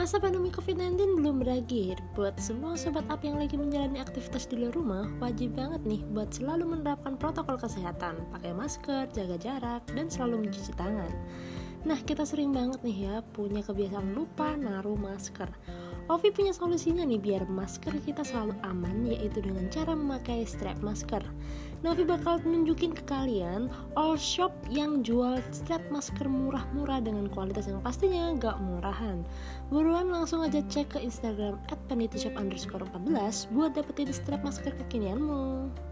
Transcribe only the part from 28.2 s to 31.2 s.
gak murahan. Buruan langsung aja cek ke